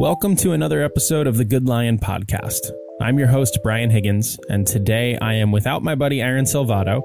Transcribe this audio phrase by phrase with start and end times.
[0.00, 2.70] Welcome to another episode of the Good Lion Podcast.
[3.02, 7.02] I'm your host, Brian Higgins, and today I am without my buddy Aaron Salvato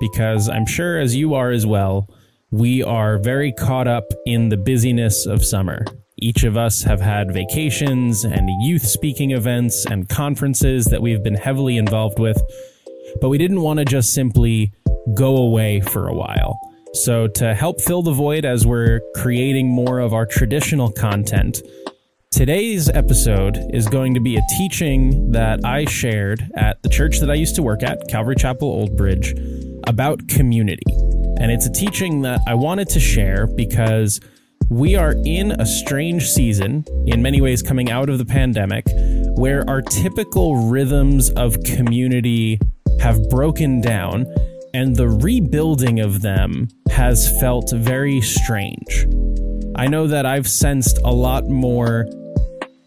[0.00, 2.08] because I'm sure, as you are as well,
[2.50, 5.84] we are very caught up in the busyness of summer.
[6.16, 11.34] Each of us have had vacations and youth speaking events and conferences that we've been
[11.34, 12.40] heavily involved with,
[13.20, 14.72] but we didn't want to just simply
[15.14, 16.58] go away for a while.
[16.94, 21.60] So, to help fill the void as we're creating more of our traditional content,
[22.30, 27.30] Today's episode is going to be a teaching that I shared at the church that
[27.30, 29.34] I used to work at, Calvary Chapel Old Bridge,
[29.86, 30.84] about community.
[31.40, 34.20] And it's a teaching that I wanted to share because
[34.68, 38.84] we are in a strange season, in many ways coming out of the pandemic,
[39.36, 42.60] where our typical rhythms of community
[43.00, 44.26] have broken down
[44.74, 49.06] and the rebuilding of them has felt very strange.
[49.78, 52.04] I know that I've sensed a lot more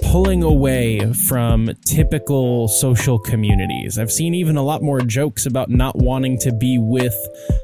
[0.01, 3.97] pulling away from typical social communities.
[3.97, 7.15] I've seen even a lot more jokes about not wanting to be with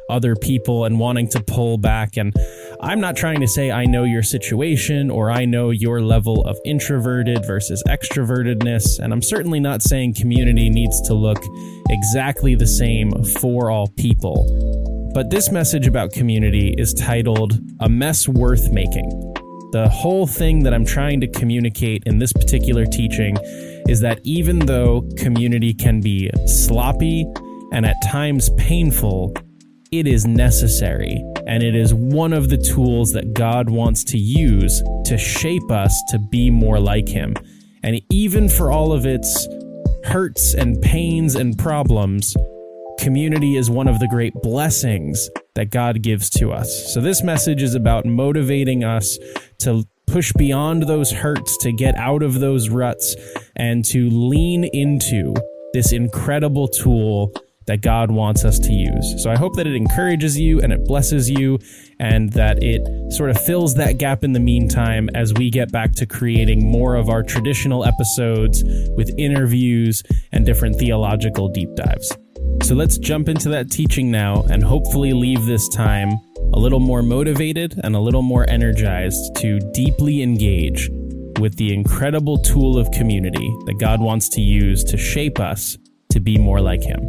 [0.10, 2.16] other people and wanting to pull back.
[2.16, 2.34] And
[2.80, 6.58] I'm not trying to say I know your situation or I know your level of
[6.64, 9.00] introverted versus extrovertedness.
[9.00, 11.44] And I'm certainly not saying community needs to look
[11.90, 14.97] exactly the same for all people.
[15.18, 19.10] But this message about community is titled A Mess Worth Making.
[19.72, 23.36] The whole thing that I'm trying to communicate in this particular teaching
[23.90, 27.26] is that even though community can be sloppy
[27.74, 29.34] and at times painful,
[29.92, 34.84] it is necessary and it is one of the tools that God wants to use
[35.06, 37.34] to shape us to be more like Him.
[37.82, 39.48] And even for all of its
[40.04, 42.38] hurts and pains and problems,
[42.98, 46.94] community is one of the great blessings that God gives to us.
[46.94, 49.18] So, this message is about motivating us
[49.60, 53.16] to push beyond those hurts, to get out of those ruts,
[53.56, 55.34] and to lean into
[55.74, 57.32] this incredible tool
[57.68, 59.22] that God wants us to use.
[59.22, 61.60] So I hope that it encourages you and it blesses you
[62.00, 65.92] and that it sort of fills that gap in the meantime as we get back
[65.96, 68.64] to creating more of our traditional episodes
[68.96, 70.02] with interviews
[70.32, 72.18] and different theological deep dives.
[72.64, 76.12] So let's jump into that teaching now and hopefully leave this time
[76.54, 80.90] a little more motivated and a little more energized to deeply engage
[81.40, 85.78] with the incredible tool of community that God wants to use to shape us
[86.10, 87.00] to be more like Him.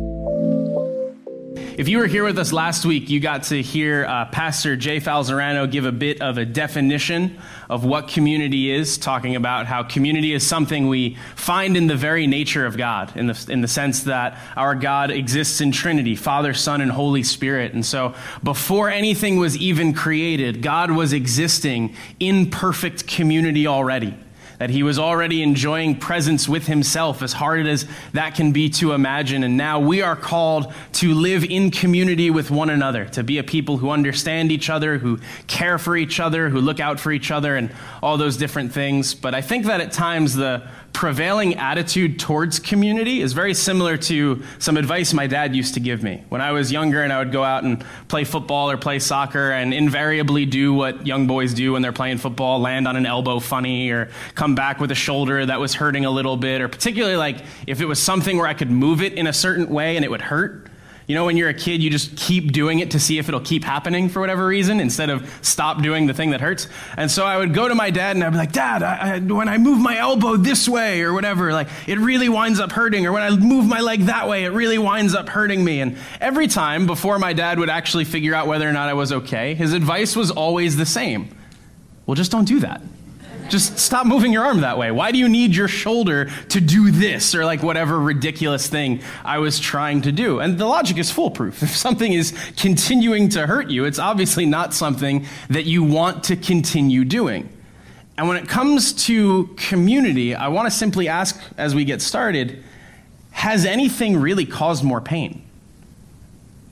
[1.78, 5.00] If you were here with us last week, you got to hear uh, Pastor Jay
[5.00, 10.32] Falzerano give a bit of a definition of what community is, talking about how community
[10.32, 14.04] is something we find in the very nature of God, in the, in the sense
[14.04, 17.74] that our God exists in Trinity Father, Son, and Holy Spirit.
[17.74, 24.16] And so before anything was even created, God was existing in perfect community already
[24.58, 28.92] that he was already enjoying presence with himself, as hard as that can be to
[28.92, 29.44] imagine.
[29.44, 33.44] And now we are called to live in community with one another, to be a
[33.44, 37.30] people who understand each other, who care for each other, who look out for each
[37.30, 39.14] other, and all those different things.
[39.14, 44.42] But I think that at times the prevailing attitude towards community is very similar to
[44.58, 46.24] some advice my dad used to give me.
[46.28, 49.52] When I was younger and I would go out and play football or play soccer
[49.52, 53.38] and invariably do what young boys do when they're playing football land on an elbow
[53.38, 57.16] funny or come back with a shoulder that was hurting a little bit, or particularly
[57.16, 60.04] like if it was something where I could move it in a certain way and
[60.04, 60.68] it would hurt.
[61.08, 63.40] You know, when you're a kid, you just keep doing it to see if it'll
[63.40, 66.68] keep happening for whatever reason instead of stop doing the thing that hurts.
[66.98, 69.18] And so I would go to my dad and I'd be like, Dad, I, I,
[69.18, 73.06] when I move my elbow this way or whatever, like it really winds up hurting.
[73.06, 75.80] Or when I move my leg that way, it really winds up hurting me.
[75.80, 79.10] And every time before my dad would actually figure out whether or not I was
[79.10, 81.34] okay, his advice was always the same.
[82.04, 82.82] Well, just don't do that.
[83.48, 84.90] Just stop moving your arm that way.
[84.90, 89.38] Why do you need your shoulder to do this or like whatever ridiculous thing I
[89.38, 90.40] was trying to do?
[90.40, 91.62] And the logic is foolproof.
[91.68, 96.36] If something is continuing to hurt you, it's obviously not something that you want to
[96.36, 97.48] continue doing.
[98.16, 102.64] And when it comes to community, I want to simply ask as we get started
[103.30, 105.42] has anything really caused more pain?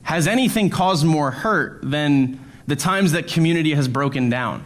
[0.03, 4.65] Has anything caused more hurt than the times that community has broken down?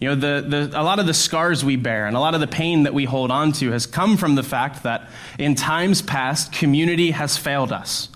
[0.00, 2.40] You know, the, the, a lot of the scars we bear and a lot of
[2.40, 6.00] the pain that we hold on to has come from the fact that in times
[6.00, 8.08] past, community has failed us.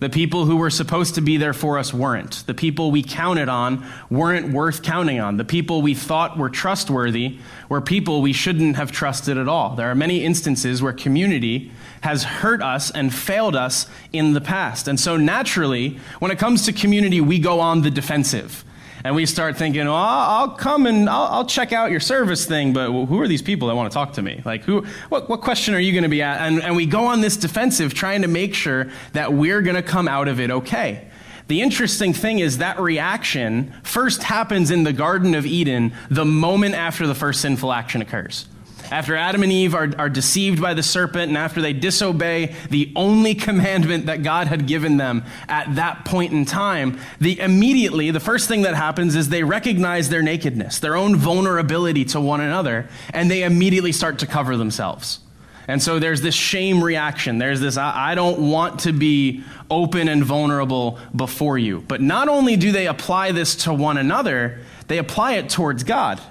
[0.00, 2.44] The people who were supposed to be there for us weren't.
[2.46, 5.36] The people we counted on weren't worth counting on.
[5.36, 7.38] The people we thought were trustworthy
[7.68, 9.74] were people we shouldn't have trusted at all.
[9.74, 14.86] There are many instances where community has hurt us and failed us in the past.
[14.86, 18.64] And so naturally, when it comes to community, we go on the defensive.
[19.04, 22.72] And we start thinking, well, I'll come and I'll, I'll check out your service thing,
[22.72, 24.42] but who are these people that want to talk to me?
[24.44, 26.40] Like, who, what, what question are you going to be at?
[26.40, 29.82] And, and we go on this defensive trying to make sure that we're going to
[29.82, 31.08] come out of it okay.
[31.46, 36.74] The interesting thing is that reaction first happens in the Garden of Eden the moment
[36.74, 38.46] after the first sinful action occurs.
[38.90, 42.92] After Adam and Eve are, are deceived by the serpent and after they disobey the
[42.96, 48.20] only commandment that God had given them at that point in time, the immediately the
[48.20, 52.88] first thing that happens is they recognize their nakedness, their own vulnerability to one another,
[53.12, 55.20] and they immediately start to cover themselves.
[55.68, 57.36] And so there's this shame reaction.
[57.36, 61.84] There's this, I, I, don't want to be open and vulnerable before you.
[61.86, 66.22] But not only do they apply this to one another, they apply it towards God.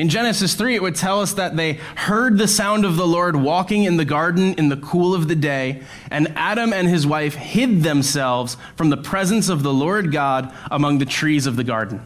[0.00, 3.36] In Genesis 3, it would tell us that they heard the sound of the Lord
[3.36, 7.34] walking in the garden in the cool of the day, and Adam and his wife
[7.34, 12.00] hid themselves from the presence of the Lord God among the trees of the garden.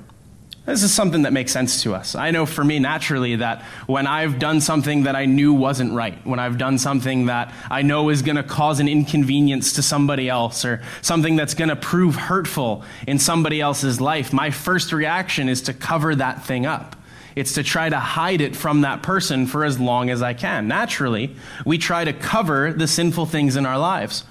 [0.67, 2.17] This is something that makes sense to us.
[2.17, 6.19] I know for me naturally that when I've done something that I knew wasn't right,
[6.27, 10.29] when I've done something that I know is going to cause an inconvenience to somebody
[10.29, 15.49] else, or something that's going to prove hurtful in somebody else's life, my first reaction
[15.49, 16.97] is to cover that thing up.
[17.37, 20.69] It's to try to hide it from that person for as long as I can.
[20.69, 21.35] Naturally,
[21.65, 24.25] we try to cover the sinful things in our lives.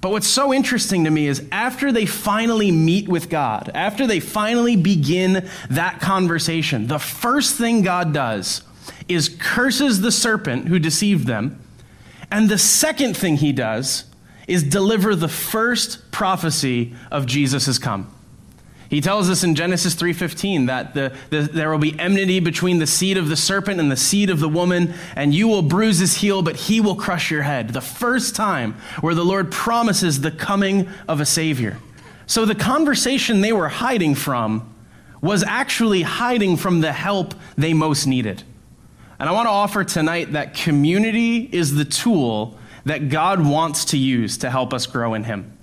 [0.00, 4.20] But what's so interesting to me is after they finally meet with God, after they
[4.20, 8.62] finally begin that conversation, the first thing God does
[9.08, 11.60] is curses the serpent who deceived them.
[12.30, 14.04] And the second thing he does
[14.46, 18.12] is deliver the first prophecy of Jesus has come.
[18.88, 22.86] He tells us in Genesis 3:15 that the, the, there will be enmity between the
[22.86, 26.16] seed of the serpent and the seed of the woman, and you will bruise his
[26.16, 27.70] heel, but he will crush your head.
[27.70, 31.78] The first time where the Lord promises the coming of a Savior.
[32.26, 34.72] So the conversation they were hiding from
[35.20, 38.42] was actually hiding from the help they most needed.
[39.18, 43.98] And I want to offer tonight that community is the tool that God wants to
[43.98, 45.55] use to help us grow in Him.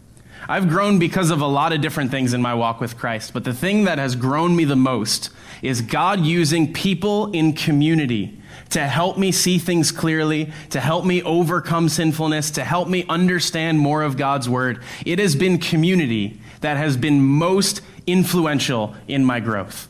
[0.47, 3.43] I've grown because of a lot of different things in my walk with Christ, but
[3.43, 5.29] the thing that has grown me the most
[5.61, 8.39] is God using people in community
[8.71, 13.79] to help me see things clearly, to help me overcome sinfulness, to help me understand
[13.79, 14.81] more of God's word.
[15.05, 19.87] It has been community that has been most influential in my growth.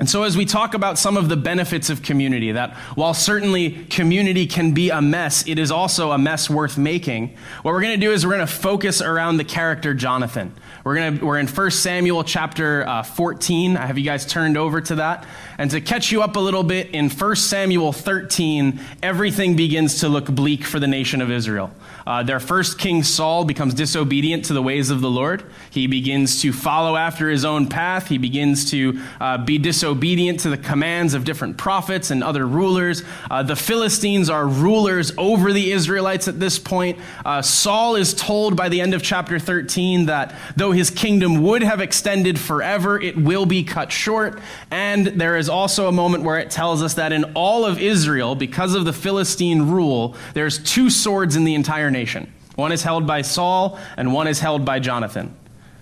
[0.00, 3.84] And so, as we talk about some of the benefits of community, that while certainly
[3.84, 7.36] community can be a mess, it is also a mess worth making.
[7.60, 10.54] What we're going to do is we're going to focus around the character Jonathan.
[10.84, 13.76] We're, gonna, we're in 1 Samuel chapter uh, 14.
[13.76, 15.26] I have you guys turned over to that.
[15.58, 20.08] And to catch you up a little bit, in 1 Samuel 13, everything begins to
[20.08, 21.70] look bleak for the nation of Israel.
[22.06, 25.44] Uh, their first king, Saul, becomes disobedient to the ways of the Lord.
[25.70, 28.08] He begins to follow after his own path.
[28.08, 33.02] He begins to uh, be disobedient to the commands of different prophets and other rulers.
[33.30, 36.98] Uh, the Philistines are rulers over the Israelites at this point.
[37.24, 41.62] Uh, Saul is told by the end of chapter 13 that though his kingdom would
[41.62, 44.40] have extended forever, it will be cut short.
[44.70, 48.34] And there is also a moment where it tells us that in all of Israel,
[48.34, 52.32] because of the Philistine rule, there's two swords in the entire nation.
[52.56, 55.34] One is held by Saul, and one is held by Jonathan.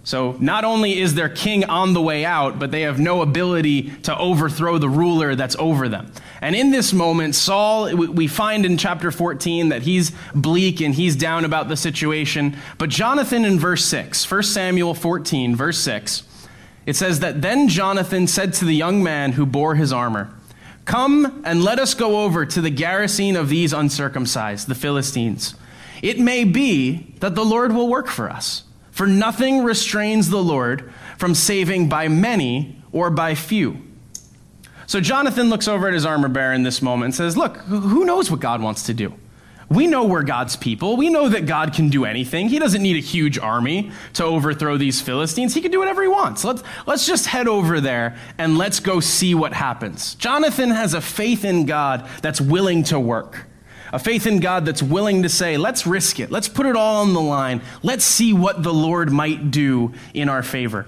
[0.09, 3.91] So not only is their king on the way out, but they have no ability
[4.05, 6.11] to overthrow the ruler that's over them.
[6.41, 11.15] And in this moment, Saul, we find in chapter 14 that he's bleak and he's
[11.15, 12.57] down about the situation.
[12.79, 16.23] But Jonathan in verse 6, 1 Samuel 14, verse 6,
[16.87, 20.35] it says that then Jonathan said to the young man who bore his armor,
[20.87, 25.55] Come and let us go over to the garrison of these uncircumcised, the Philistines.
[26.01, 28.63] It may be that the Lord will work for us,
[28.99, 33.81] for nothing restrains the Lord from saving by many or by few.
[34.89, 38.05] So Jonathan looks over at his armor bearer in this moment and says, Look, who
[38.05, 39.15] knows what God wants to do?
[39.69, 40.97] We know we're God's people.
[40.97, 42.49] We know that God can do anything.
[42.49, 45.55] He doesn't need a huge army to overthrow these Philistines.
[45.55, 46.43] He can do whatever he wants.
[46.43, 50.17] Let's, let's just head over there and let's go see what happens.
[50.17, 53.47] Jonathan has a faith in God that's willing to work
[53.93, 57.03] a faith in God that's willing to say, let's risk it, let's put it all
[57.03, 60.87] on the line, let's see what the Lord might do in our favor.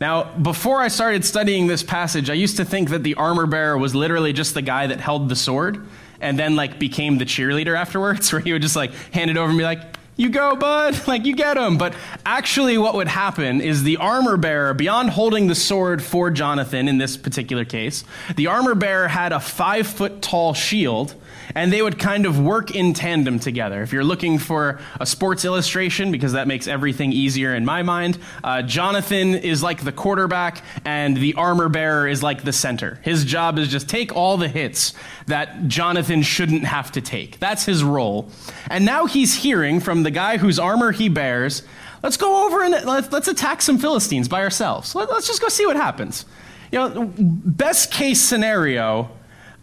[0.00, 3.78] Now, before I started studying this passage, I used to think that the armor bearer
[3.78, 5.86] was literally just the guy that held the sword
[6.20, 9.48] and then like became the cheerleader afterwards, where he would just like hand it over
[9.48, 9.80] and be like,
[10.16, 11.00] you go, bud.
[11.14, 11.76] Like, you get him.
[11.76, 11.94] But
[12.24, 16.98] actually, what would happen is the armor bearer, beyond holding the sword for Jonathan in
[16.98, 18.04] this particular case,
[18.36, 21.14] the armor bearer had a five foot tall shield
[21.54, 23.82] and they would kind of work in tandem together.
[23.82, 28.18] If you're looking for a sports illustration, because that makes everything easier in my mind,
[28.42, 32.98] uh, Jonathan is like the quarterback, and the armor bearer is like the center.
[33.02, 34.94] His job is just take all the hits
[35.26, 37.38] that Jonathan shouldn't have to take.
[37.38, 38.28] That's his role.
[38.70, 41.62] And now he's hearing from the guy whose armor he bears.
[42.02, 44.94] Let's go over and let's, let's attack some Philistines by ourselves.
[44.94, 46.26] Let, let's just go see what happens.
[46.70, 49.10] You know, best case scenario,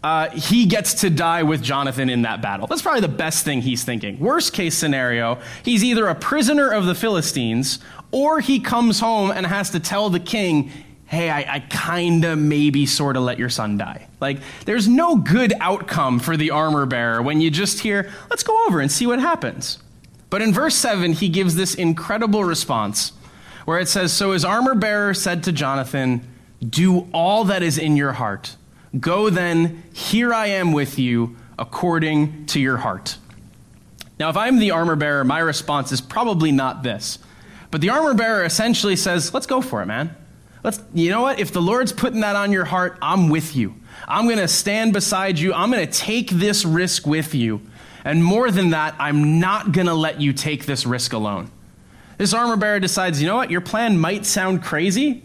[0.02, 2.66] uh, he gets to die with Jonathan in that battle.
[2.66, 4.18] That's probably the best thing he's thinking.
[4.18, 7.78] Worst case scenario, he's either a prisoner of the Philistines
[8.10, 10.70] or he comes home and has to tell the king,
[11.06, 14.08] hey, I, I kind of maybe sort of let your son die.
[14.20, 18.64] Like, there's no good outcome for the armor bearer when you just hear, let's go
[18.66, 19.78] over and see what happens.
[20.32, 23.12] But in verse 7, he gives this incredible response
[23.66, 26.26] where it says, So his armor bearer said to Jonathan,
[26.66, 28.56] Do all that is in your heart
[28.98, 33.18] Go then, here I am with you, according to your heart.
[34.18, 37.18] Now, if I'm the armor bearer, my response is probably not this.
[37.70, 40.16] But the armor bearer essentially says, Let's go for it, man.
[40.64, 41.40] Let's, you know what?
[41.40, 43.74] If the Lord's putting that on your heart, I'm with you.
[44.08, 45.52] I'm going to stand beside you.
[45.52, 47.60] I'm going to take this risk with you.
[48.04, 51.50] And more than that, I'm not going to let you take this risk alone.
[52.18, 53.50] This armor bearer decides, you know what?
[53.50, 55.24] Your plan might sound crazy,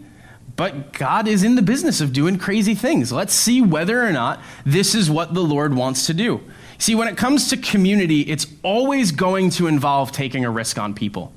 [0.56, 3.12] but God is in the business of doing crazy things.
[3.12, 6.40] Let's see whether or not this is what the Lord wants to do.
[6.78, 10.94] See, when it comes to community, it's always going to involve taking a risk on
[10.94, 11.32] people.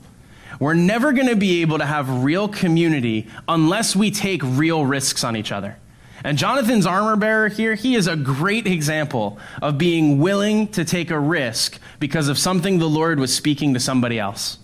[0.59, 5.23] We're never going to be able to have real community unless we take real risks
[5.23, 5.77] on each other.
[6.23, 11.09] And Jonathan's armor bearer here, he is a great example of being willing to take
[11.09, 14.57] a risk because of something the Lord was speaking to somebody else.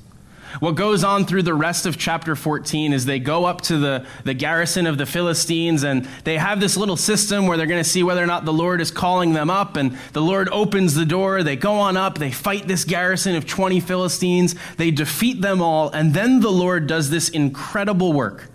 [0.59, 4.05] What goes on through the rest of chapter 14 is they go up to the,
[4.23, 7.89] the garrison of the Philistines and they have this little system where they're going to
[7.89, 9.75] see whether or not the Lord is calling them up.
[9.75, 11.43] And the Lord opens the door.
[11.43, 12.17] They go on up.
[12.17, 14.55] They fight this garrison of 20 Philistines.
[14.77, 15.89] They defeat them all.
[15.89, 18.49] And then the Lord does this incredible work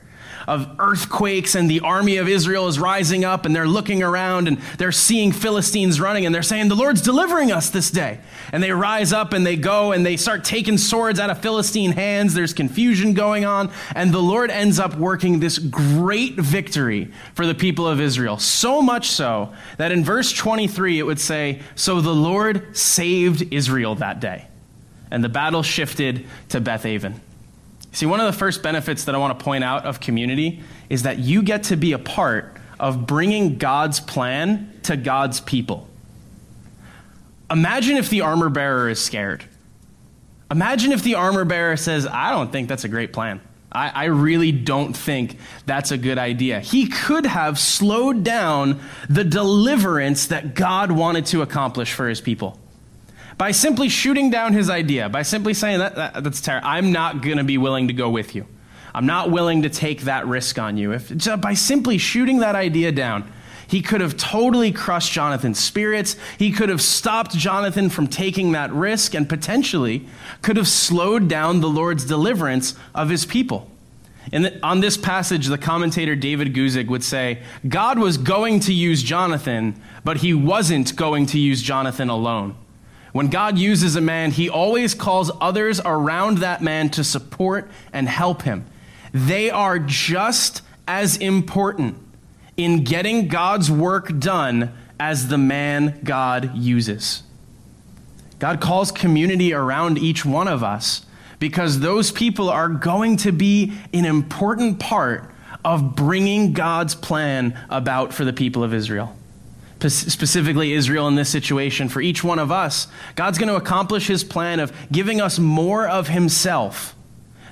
[0.47, 4.59] of earthquakes and the army of Israel is rising up and they're looking around and
[4.79, 8.21] they're seeing Philistines running and they're saying, The Lord's delivering us this day.
[8.53, 11.93] And they rise up and they go and they start taking swords out of Philistine
[11.93, 12.35] hands.
[12.35, 13.71] There's confusion going on.
[13.95, 18.39] And the Lord ends up working this great victory for the people of Israel.
[18.39, 23.95] So much so that in verse 23 it would say, So the Lord saved Israel
[23.97, 24.49] that day.
[25.11, 27.21] And the battle shifted to Bethaven.
[27.93, 31.03] See, one of the first benefits that I want to point out of community is
[31.03, 35.87] that you get to be a part of bringing God's plan to God's people.
[37.51, 39.45] Imagine if the armor bearer is scared.
[40.51, 43.43] Imagine if the armor bearer says, I don't think that's a great plan.
[43.71, 46.61] I, I, really don't think that's a good idea.
[46.61, 52.59] He could have slowed down the deliverance that God wanted to accomplish for his people
[53.39, 56.69] by simply shooting down his idea, by simply saying that, that that's terrible.
[56.69, 58.47] I'm not going to be willing to go with you.
[58.95, 60.93] I'm not willing to take that risk on you.
[60.93, 63.31] If by simply shooting that idea down,
[63.67, 66.17] he could have totally crushed Jonathan's spirits.
[66.39, 70.07] He could have stopped Jonathan from taking that risk and potentially
[70.43, 73.71] could have slowed down the Lord's deliverance of his people.
[74.31, 79.03] And on this passage, the commentator David Guzik would say, God was going to use
[79.03, 82.55] Jonathan, but he wasn't going to use Jonathan alone.
[83.13, 88.09] When God uses a man, he always calls others around that man to support and
[88.09, 88.65] help him.
[89.13, 91.99] They are just as important
[92.57, 97.23] in getting God's work done as the man God uses.
[98.39, 101.05] God calls community around each one of us
[101.39, 105.31] because those people are going to be an important part
[105.65, 109.15] of bringing God's plan about for the people of Israel
[109.89, 114.25] specifically Israel in this situation, for each one of us, God's going to accomplish his
[114.25, 116.95] plan of giving us more of himself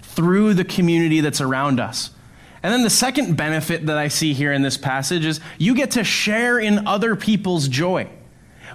[0.02, 2.10] through the community that's around us.
[2.62, 5.92] And then the second benefit that I see here in this passage is you get
[5.92, 8.10] to share in other people's joy.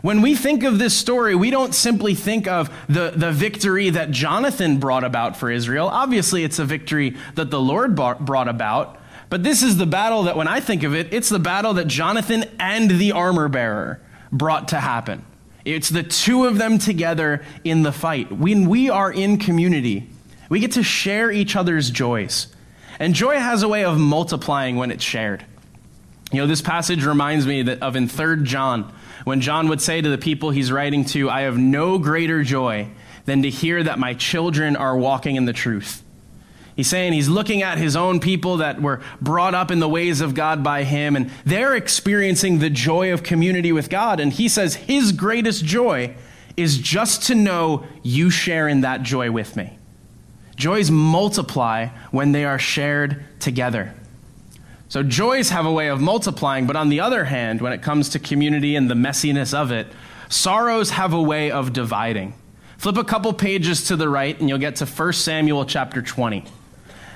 [0.01, 4.11] When we think of this story, we don't simply think of the, the victory that
[4.11, 5.87] Jonathan brought about for Israel.
[5.87, 8.99] Obviously, it's a victory that the Lord brought about.
[9.35, 11.87] But this is the battle that, when I think of it, it's the battle that
[11.87, 13.99] Jonathan and the armor bearer
[14.31, 15.25] brought to happen.
[15.65, 18.31] It's the two of them together in the fight.
[18.31, 20.09] When we are in community,
[20.47, 22.47] we get to share each other's joys.
[22.97, 25.45] And joy has a way of multiplying when it's shared.
[26.31, 28.93] You know, this passage reminds me that of in 3 John,
[29.25, 32.87] when John would say to the people he's writing to, I have no greater joy
[33.25, 36.04] than to hear that my children are walking in the truth.
[36.75, 40.19] He's saying he's looking at his own people that were brought up in the ways
[40.19, 44.19] of God by him, and they're experiencing the joy of community with God.
[44.19, 46.15] And he says his greatest joy
[46.57, 49.77] is just to know you share in that joy with me.
[50.57, 53.93] Joys multiply when they are shared together.
[54.87, 58.09] So, joys have a way of multiplying, but on the other hand, when it comes
[58.09, 59.87] to community and the messiness of it,
[60.29, 62.33] sorrows have a way of dividing.
[62.77, 66.45] Flip a couple pages to the right, and you'll get to 1 Samuel chapter 20.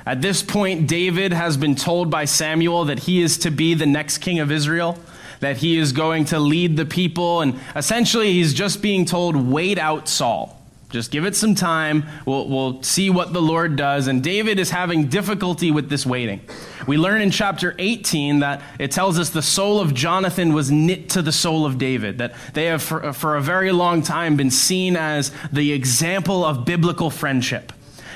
[0.06, 3.86] At this point, David has been told by Samuel that he is to be the
[3.86, 4.98] next king of Israel,
[5.40, 9.78] that he is going to lead the people, and essentially he's just being told, wait
[9.78, 10.60] out Saul.
[10.90, 12.06] Just give it some time.
[12.26, 14.08] We'll, we'll see what the Lord does.
[14.08, 16.42] And David is having difficulty with this waiting.
[16.88, 21.10] We learn in chapter 18 that it tells us the soul of Jonathan was knit
[21.10, 24.50] to the soul of David, that they have for, for a very long time been
[24.50, 27.72] seen as the example of biblical friendship.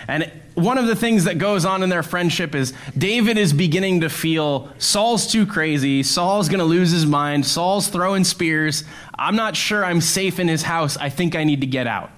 [0.07, 4.01] And one of the things that goes on in their friendship is David is beginning
[4.01, 6.03] to feel Saul's too crazy.
[6.03, 7.45] Saul's going to lose his mind.
[7.45, 8.83] Saul's throwing spears.
[9.17, 10.97] I'm not sure I'm safe in his house.
[10.97, 12.11] I think I need to get out.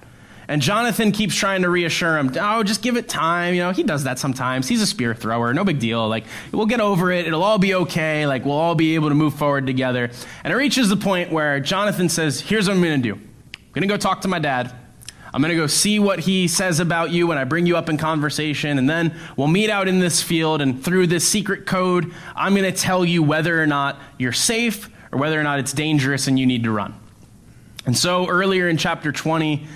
[0.48, 3.54] And Jonathan keeps trying to reassure him, oh, just give it time.
[3.54, 4.68] You know, he does that sometimes.
[4.68, 5.52] He's a spear thrower.
[5.52, 6.06] No big deal.
[6.08, 7.26] Like, we'll get over it.
[7.26, 8.26] It'll all be okay.
[8.26, 10.10] Like, we'll all be able to move forward together.
[10.44, 13.14] And it reaches the point where Jonathan says, here's what I'm going to do.
[13.14, 14.72] I'm going to go talk to my dad.
[15.36, 17.90] I'm going to go see what he says about you when I bring you up
[17.90, 18.78] in conversation.
[18.78, 20.62] And then we'll meet out in this field.
[20.62, 24.88] And through this secret code, I'm going to tell you whether or not you're safe
[25.12, 26.94] or whether or not it's dangerous and you need to run.
[27.84, 29.66] And so earlier in chapter 20,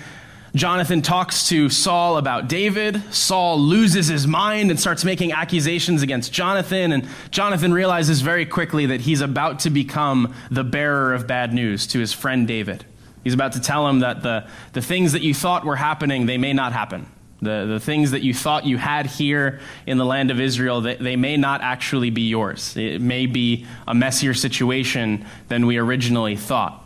[0.55, 3.13] Jonathan talks to Saul about David.
[3.13, 6.91] Saul loses his mind and starts making accusations against Jonathan.
[6.91, 11.85] And Jonathan realizes very quickly that he's about to become the bearer of bad news
[11.85, 12.83] to his friend David.
[13.23, 16.37] He's about to tell him that the, the things that you thought were happening, they
[16.37, 17.05] may not happen.
[17.41, 20.95] The, the things that you thought you had here in the land of Israel, they,
[20.95, 22.77] they may not actually be yours.
[22.77, 26.77] It may be a messier situation than we originally thought.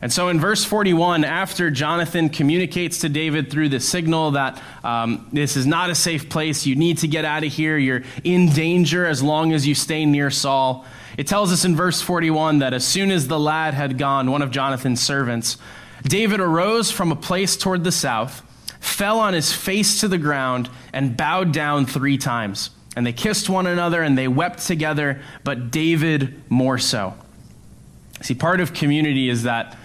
[0.00, 5.26] And so in verse 41, after Jonathan communicates to David through the signal that um,
[5.32, 8.50] this is not a safe place, you need to get out of here, you're in
[8.50, 10.84] danger as long as you stay near Saul,
[11.16, 14.42] it tells us in verse 41 that as soon as the lad had gone, one
[14.42, 15.56] of Jonathan's servants,
[16.04, 18.42] David arose from a place toward the south,
[18.80, 22.70] fell on his face to the ground, and bowed down three times.
[22.96, 27.14] And they kissed one another and they wept together, but David more so.
[28.20, 29.76] See, part of community is that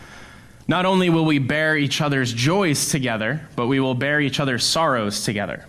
[0.68, 4.64] not only will we bear each other's joys together, but we will bear each other's
[4.64, 5.66] sorrows together.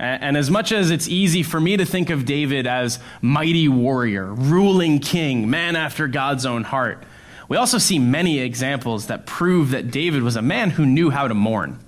[0.00, 4.26] And as much as it's easy for me to think of David as mighty warrior,
[4.26, 7.04] ruling king, man after God's own heart,
[7.52, 11.28] we also see many examples that prove that David was a man who knew how
[11.28, 11.78] to mourn.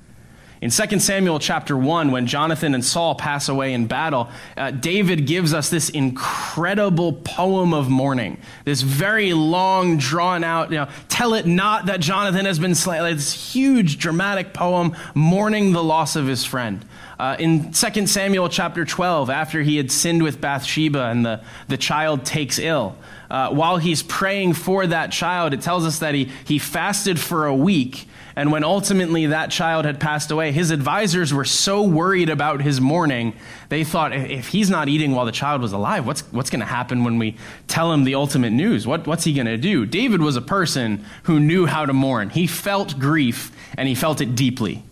[0.61, 5.27] In 2 Samuel chapter 1, when Jonathan and Saul pass away in battle, uh, David
[5.27, 8.43] gives us this incredible poem of mourning.
[8.67, 13.01] This very long, drawn out, you know, tell it not that Jonathan has been slain.
[13.01, 16.85] Like this huge, dramatic poem mourning the loss of his friend.
[17.19, 21.79] Uh, in 2 Samuel chapter 12, after he had sinned with Bathsheba and the, the
[21.79, 22.99] child takes ill,
[23.35, 27.47] uh, while he's praying for that child, it tells us that he, he fasted for
[27.47, 32.29] a week and when ultimately that child had passed away, his advisors were so worried
[32.29, 33.35] about his mourning,
[33.69, 36.67] they thought, if he's not eating while the child was alive, what's, what's going to
[36.67, 37.37] happen when we
[37.69, 38.87] tell him the ultimate news?
[38.87, 39.87] What, what's he going to do?
[39.87, 42.31] David was a person who knew how to mourn.
[42.31, 44.83] He felt grief, and he felt it deeply.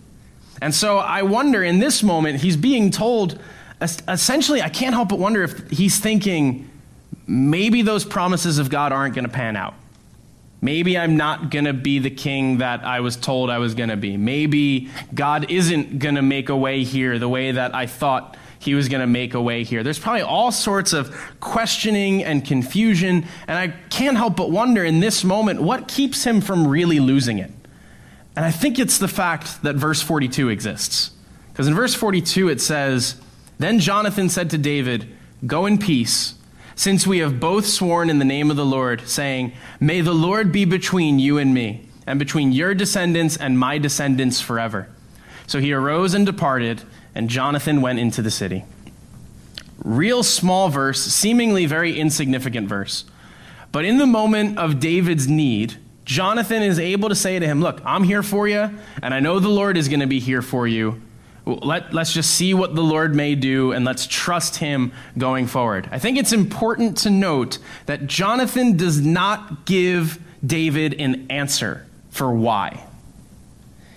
[0.61, 3.41] And so I wonder in this moment, he's being told,
[3.81, 6.71] essentially, I can't help but wonder if he's thinking,
[7.27, 9.75] maybe those promises of God aren't going to pan out.
[10.61, 13.89] Maybe I'm not going to be the king that I was told I was going
[13.89, 14.17] to be.
[14.17, 18.77] Maybe God isn't going to make a way here the way that I thought he
[18.77, 19.83] was going to make a way here.
[19.83, 25.01] There's probably all sorts of questioning and confusion, and I can't help but wonder in
[25.01, 27.51] this moment what keeps him from really losing it.
[28.37, 31.11] And I think it's the fact that verse 42 exists.
[31.53, 33.21] Because in verse 42 it says,
[33.59, 35.09] Then Jonathan said to David,
[35.45, 36.35] Go in peace
[36.83, 40.51] since we have both sworn in the name of the Lord, saying, May the Lord
[40.51, 44.89] be between you and me, and between your descendants and my descendants forever.
[45.47, 46.83] So he arose and departed,
[47.15, 48.65] and Jonathan went into the city.
[49.85, 53.05] Real small verse, seemingly very insignificant verse.
[53.71, 57.81] But in the moment of David's need, Jonathan is able to say to him, Look,
[57.85, 60.67] I'm here for you, and I know the Lord is going to be here for
[60.67, 61.01] you,
[61.45, 65.89] Let, let's just see what the Lord may do and let's trust him going forward.
[65.91, 72.33] I think it's important to note that Jonathan does not give David an answer for
[72.33, 72.85] why.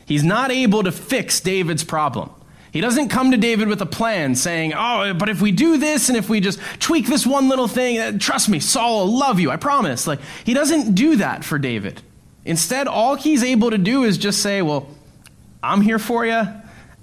[0.08, 2.32] He's not able to fix David's problem.
[2.72, 6.10] He doesn't come to David with a plan saying, Oh, but if we do this
[6.10, 9.40] and if we just tweak this one little thing, uh, trust me, Saul will love
[9.40, 10.06] you, I promise.
[10.06, 12.02] Like, he doesn't do that for David.
[12.44, 14.90] Instead, all he's able to do is just say, Well,
[15.64, 16.44] I'm here for you,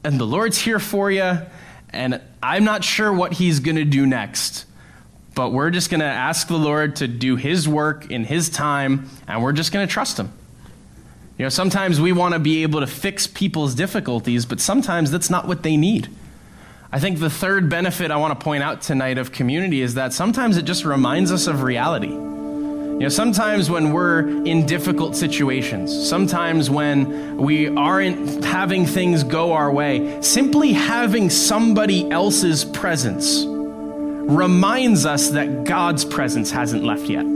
[0.04, 1.38] and the Lord's here for you,
[1.90, 4.66] and I'm not sure what he's going to do next.
[5.34, 9.08] But we're just going to ask the Lord to do his work in his time,
[9.26, 10.32] and we're just going to trust him.
[11.38, 15.30] You know, sometimes we want to be able to fix people's difficulties, but sometimes that's
[15.30, 16.08] not what they need.
[16.92, 20.12] I think the third benefit I want to point out tonight of community is that
[20.12, 22.31] sometimes it just reminds us of reality.
[23.02, 29.54] You know, sometimes when we're in difficult situations, sometimes when we aren't having things go
[29.54, 37.26] our way, simply having somebody else's presence reminds us that God's presence hasn't left yet.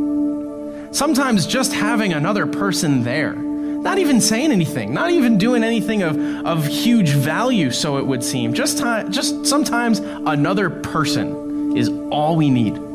[0.95, 6.17] Sometimes just having another person there, not even saying anything, not even doing anything of,
[6.47, 8.79] of huge value, so it would seem, just,
[9.11, 12.87] just sometimes another person is all we need.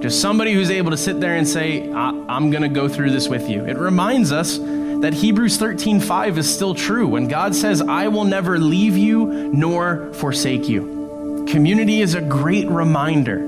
[0.00, 3.28] Just somebody who's able to sit there and say, I'm going to go through this
[3.28, 3.64] with you.
[3.66, 8.58] It reminds us that Hebrews 13:5 is still true when God says, "I will never
[8.58, 13.46] leave you nor forsake you." Community is a great reminder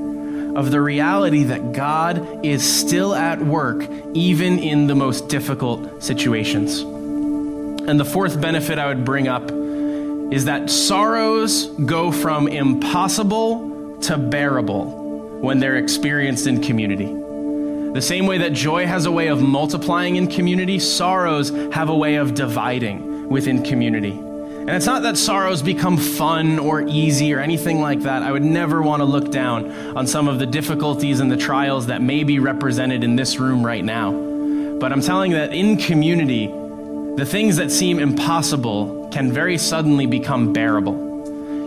[0.56, 6.80] of the reality that God is still at work, even in the most difficult situations.
[6.80, 9.50] And the fourth benefit I would bring up
[10.30, 15.01] is that sorrows go from impossible to bearable
[15.42, 17.12] when they're experienced in community.
[17.92, 21.96] The same way that joy has a way of multiplying in community, sorrows have a
[21.96, 24.12] way of dividing within community.
[24.12, 28.22] And it's not that sorrows become fun or easy or anything like that.
[28.22, 31.86] I would never want to look down on some of the difficulties and the trials
[31.86, 34.12] that may be represented in this room right now.
[34.78, 36.46] But I'm telling you that in community,
[37.16, 41.11] the things that seem impossible can very suddenly become bearable.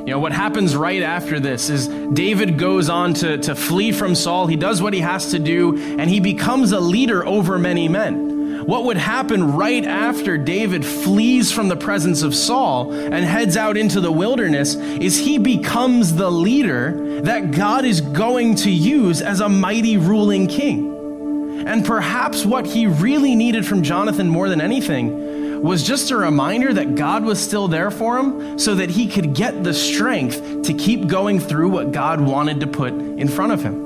[0.05, 4.13] You know, what happens right after this is David goes on to, to flee from
[4.13, 4.45] Saul.
[4.45, 8.67] He does what he has to do, and he becomes a leader over many men.
[8.67, 13.77] What would happen right after David flees from the presence of Saul and heads out
[13.77, 19.39] into the wilderness is he becomes the leader that God is going to use as
[19.39, 21.65] a mighty ruling king.
[21.65, 25.25] And perhaps what he really needed from Jonathan more than anything
[25.65, 29.33] was just a reminder that God was still there for him so that he could
[29.33, 33.63] get the strength to keep going through what God wanted to put in front of
[33.63, 33.83] him.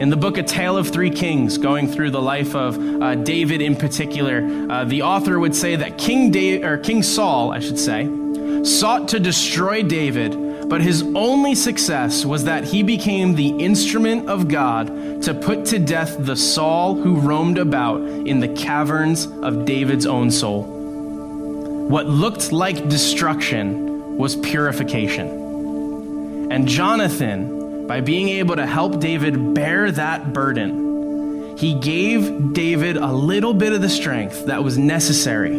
[0.00, 3.62] In the book A Tale of Three Kings, going through the life of uh, David
[3.62, 7.78] in particular, uh, the author would say that King, da- or King Saul, I should
[7.78, 8.08] say,
[8.64, 14.48] sought to destroy David, but his only success was that he became the instrument of
[14.48, 20.06] God to put to death the Saul who roamed about in the caverns of David's
[20.06, 20.77] own soul.
[21.88, 26.52] What looked like destruction was purification.
[26.52, 33.10] And Jonathan, by being able to help David bear that burden, he gave David a
[33.10, 35.54] little bit of the strength that was necessary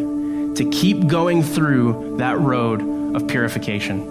[0.54, 4.04] to keep going through that road of purification.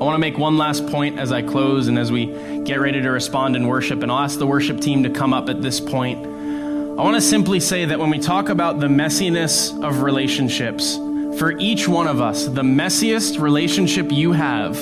[0.00, 2.28] I want to make one last point as I close and as we
[2.64, 5.50] get ready to respond in worship, and I'll ask the worship team to come up
[5.50, 6.24] at this point.
[6.24, 10.98] I want to simply say that when we talk about the messiness of relationships,
[11.38, 14.76] for each one of us, the messiest relationship you have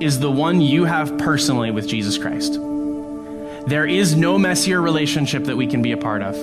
[0.00, 2.54] is the one you have personally with Jesus Christ.
[3.66, 6.34] There is no messier relationship that we can be a part of.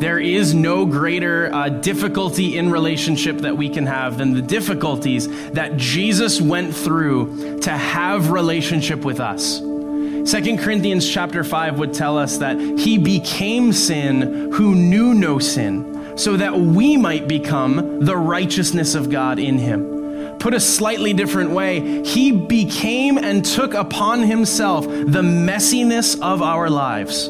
[0.00, 5.28] There is no greater uh, difficulty in relationship that we can have than the difficulties
[5.50, 9.58] that Jesus went through to have relationship with us.
[9.60, 15.87] 2 Corinthians chapter 5 would tell us that he became sin who knew no sin,
[16.18, 20.36] so that we might become the righteousness of God in him.
[20.38, 26.68] Put a slightly different way, he became and took upon himself the messiness of our
[26.68, 27.24] lives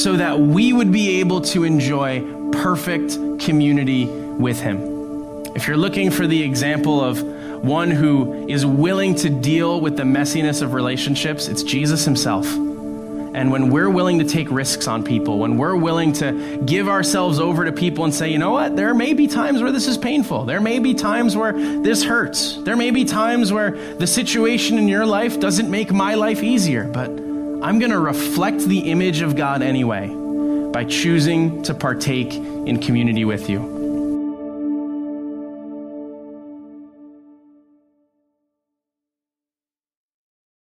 [0.00, 4.80] so that we would be able to enjoy perfect community with him.
[5.54, 7.22] If you're looking for the example of
[7.62, 12.46] one who is willing to deal with the messiness of relationships, it's Jesus himself.
[13.34, 17.40] And when we're willing to take risks on people, when we're willing to give ourselves
[17.40, 19.98] over to people and say, you know what, there may be times where this is
[19.98, 20.44] painful.
[20.44, 22.62] There may be times where this hurts.
[22.62, 26.84] There may be times where the situation in your life doesn't make my life easier,
[26.84, 30.06] but I'm going to reflect the image of God anyway
[30.72, 33.73] by choosing to partake in community with you.